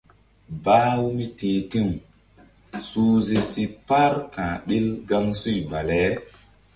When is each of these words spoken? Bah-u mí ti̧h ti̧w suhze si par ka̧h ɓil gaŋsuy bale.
Bah-u 0.63 1.05
mí 1.15 1.25
ti̧h 1.37 1.59
ti̧w 1.71 1.89
suhze 2.87 3.39
si 3.51 3.63
par 3.87 4.13
ka̧h 4.33 4.53
ɓil 4.67 4.87
gaŋsuy 5.09 5.59
bale. 5.69 6.01